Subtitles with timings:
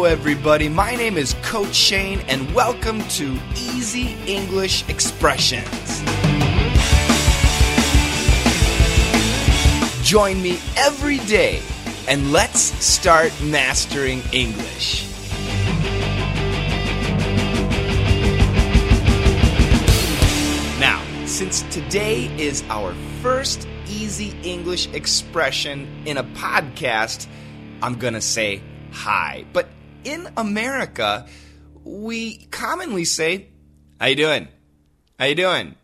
[0.00, 0.66] Hello, everybody.
[0.66, 6.00] My name is Coach Shane, and welcome to Easy English Expressions.
[10.02, 11.60] Join me every day,
[12.08, 15.06] and let's start mastering English.
[20.80, 27.26] Now, since today is our first easy English expression in a podcast,
[27.82, 28.62] I'm going to say
[28.92, 29.44] hi.
[29.52, 29.68] But
[30.04, 31.26] in America,
[31.84, 33.48] we commonly say,
[33.98, 34.48] "How you doing?
[35.18, 35.74] How you doing?"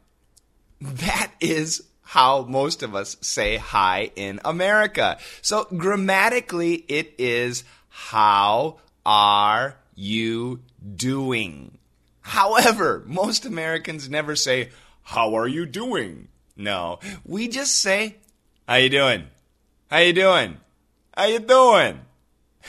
[0.80, 5.18] That is how most of us say hi in America.
[5.42, 10.60] So grammatically, it is how are you
[10.94, 11.78] doing?
[12.20, 14.70] However, most Americans never say,
[15.02, 16.28] how are you doing?
[16.56, 18.16] No, we just say,
[18.66, 19.24] how you doing?
[19.90, 20.56] How you doing?
[21.16, 22.00] How you doing?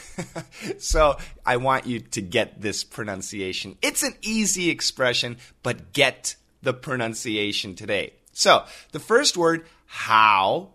[0.77, 3.77] so I want you to get this pronunciation.
[3.81, 8.13] It's an easy expression, but get the pronunciation today.
[8.31, 10.69] So the first word, how,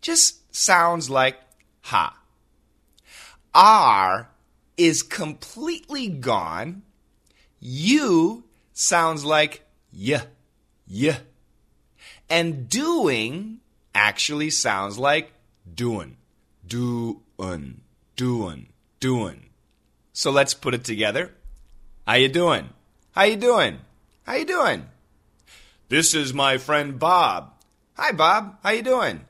[0.00, 1.38] just sounds like
[1.82, 2.16] ha.
[3.54, 4.30] R
[4.76, 6.82] is completely gone.
[7.60, 10.20] You sounds like y,
[10.88, 11.16] y.
[12.28, 13.60] And doing
[13.94, 15.32] actually sounds like
[15.72, 16.16] doing,
[16.66, 17.80] doing,
[18.16, 18.68] doing,
[19.00, 19.50] doing.
[20.12, 21.32] So let's put it together.
[22.06, 22.70] How you doing?
[23.12, 23.78] How you doing?
[24.24, 24.84] How you doing?
[25.88, 27.52] This is my friend Bob.
[27.96, 29.20] Hi Bob, how you doing?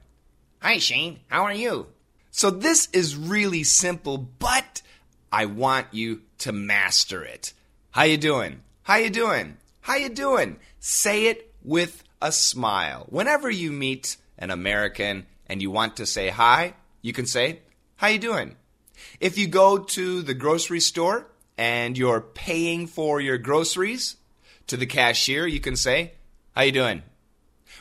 [0.60, 1.86] Hi Shane, how are you?
[2.30, 4.82] So this is really simple, but
[5.30, 7.52] I want you to master it.
[7.90, 8.60] How you doing?
[8.82, 9.56] How you doing?
[9.80, 10.56] How you doing?
[10.80, 13.06] Say it with a smile.
[13.08, 17.60] Whenever you meet an American and you want to say hi, you can say,
[17.96, 18.56] "How you doing?"
[19.20, 24.16] If you go to the grocery store and you're paying for your groceries,
[24.66, 26.12] to the cashier, you can say,
[26.54, 27.02] "How you doing?"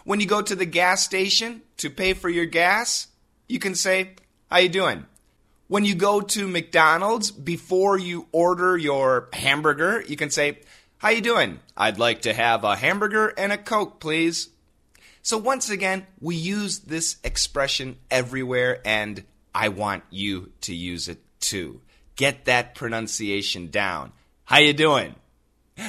[0.03, 3.07] When you go to the gas station to pay for your gas,
[3.47, 4.15] you can say,
[4.49, 5.05] "How you doing?"
[5.67, 10.59] When you go to McDonald's before you order your hamburger, you can say,
[10.97, 11.61] "How you doing?
[11.75, 14.49] I'd like to have a hamburger and a Coke, please."
[15.21, 19.23] So once again, we use this expression everywhere and
[19.55, 21.81] I want you to use it too.
[22.15, 24.11] Get that pronunciation down.
[24.45, 25.15] How you doing?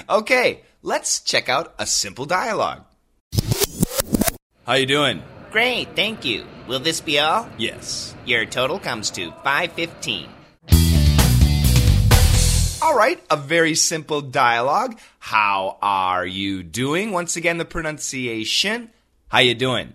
[0.09, 2.85] Okay, let's check out a simple dialogue.
[4.67, 5.23] How you doing?
[5.51, 6.47] Great, thank you.
[6.67, 7.49] Will this be all?
[7.59, 8.15] Yes.
[8.27, 10.29] Your total comes to 515.
[12.83, 14.99] All right, a very simple dialogue.
[15.19, 17.13] How are you doing?
[17.13, 18.91] Once again, the pronunciation.
[19.29, 19.95] How you doing?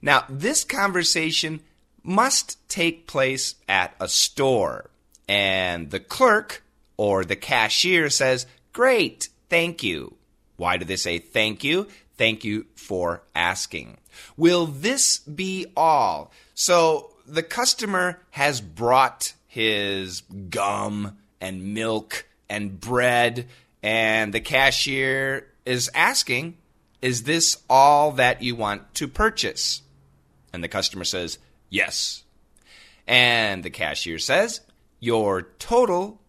[0.00, 1.60] Now, this conversation
[2.08, 4.88] must take place at a store,
[5.28, 6.64] and the clerk
[6.96, 10.16] or the cashier says, "Great, thank you."
[10.56, 11.86] Why do they say thank you?
[12.16, 13.98] Thank you for asking.
[14.36, 16.32] Will this be all?
[16.54, 23.46] So the customer has brought his gum and milk and bread,
[23.82, 26.56] and the cashier is asking,
[27.02, 29.82] Is this all that you want to purchase?
[30.52, 31.38] And the customer says,
[31.70, 32.24] Yes.
[33.06, 34.60] And the cashier says,
[35.00, 36.20] Your total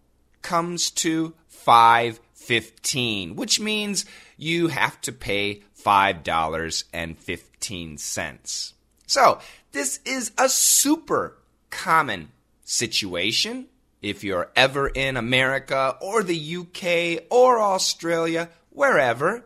[0.42, 4.06] comes to 515, which means
[4.38, 8.74] you have to pay $5.15.
[9.08, 9.40] So,
[9.72, 11.36] this is a super
[11.70, 12.30] common
[12.64, 13.68] situation
[14.02, 19.46] if you're ever in America or the UK or Australia, wherever,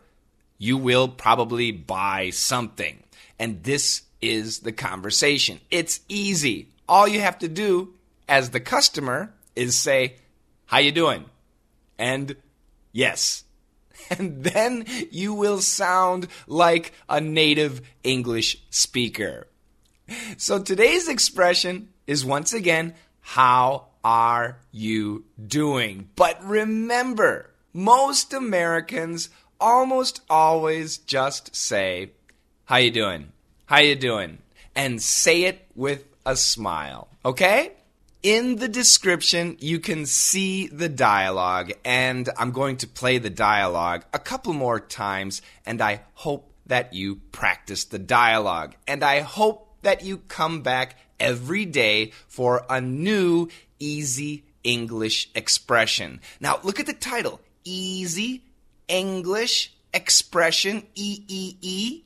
[0.58, 3.04] you will probably buy something.
[3.40, 5.60] And this is the conversation.
[5.70, 6.70] It's easy.
[6.88, 7.94] All you have to do
[8.28, 10.16] as the customer is say,
[10.66, 11.26] "How you doing?"
[11.98, 12.36] and
[12.92, 13.44] yes.
[14.10, 19.48] And then you will sound like a native English speaker.
[20.36, 26.10] So today's expression is once again, how are you doing?
[26.18, 29.30] But remember, most Americans
[29.60, 32.12] almost always just say,
[32.66, 33.32] how you doing?
[33.66, 34.40] How you doing?
[34.76, 37.72] And say it with a smile, okay?
[38.22, 44.04] In the description, you can see the dialogue, and I'm going to play the dialogue
[44.14, 48.76] a couple more times, and I hope that you practice the dialogue.
[48.88, 53.48] And I hope that you come back every day for a new
[53.80, 56.20] easy English expression.
[56.40, 58.44] Now, look at the title Easy
[58.88, 62.04] English Expression, E E E.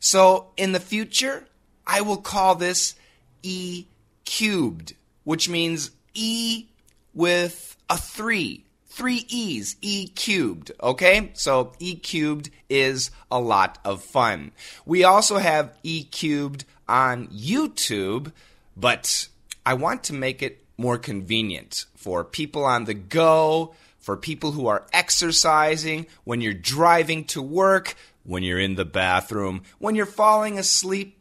[0.00, 1.44] So, in the future,
[1.86, 2.94] I will call this
[3.42, 3.86] E
[4.24, 4.94] cubed,
[5.24, 6.66] which means E
[7.14, 8.64] with a 3.
[8.86, 11.30] Three E's, E cubed, okay?
[11.32, 14.52] So E cubed is a lot of fun.
[14.84, 18.32] We also have E cubed on YouTube,
[18.76, 19.28] but
[19.64, 24.66] I want to make it more convenient for people on the go, for people who
[24.66, 27.94] are exercising, when you're driving to work,
[28.24, 31.18] when you're in the bathroom, when you're falling asleep.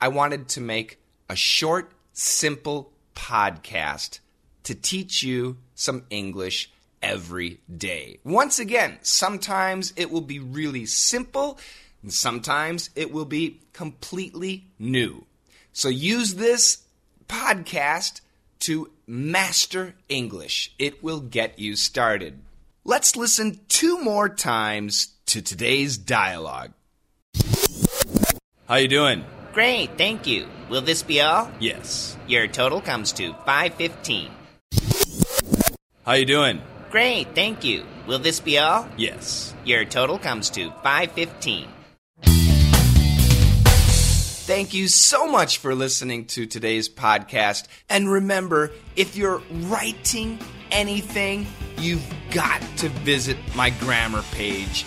[0.00, 0.98] I wanted to make
[1.28, 4.18] a short, simple podcast
[4.64, 6.70] to teach you some English
[7.02, 8.18] every day.
[8.24, 11.58] Once again, sometimes it will be really simple,
[12.02, 15.24] and sometimes it will be completely new.
[15.72, 16.82] So use this
[17.28, 18.20] podcast
[18.60, 20.74] to master English.
[20.78, 22.40] It will get you started.
[22.84, 26.72] Let's listen two more times to today's dialogue.
[28.68, 29.24] How you doing?
[29.52, 30.48] Great, thank you.
[30.68, 31.50] Will this be all?
[31.60, 32.16] Yes.
[32.26, 34.30] Your total comes to 515.
[36.04, 36.60] How you doing?
[36.90, 37.84] Great, thank you.
[38.06, 38.88] Will this be all?
[38.96, 39.54] Yes.
[39.64, 41.68] Your total comes to 515.
[44.46, 47.66] Thank you so much for listening to today's podcast.
[47.88, 50.38] And remember, if you're writing
[50.70, 51.46] anything,
[51.78, 54.84] you've got to visit my grammar page.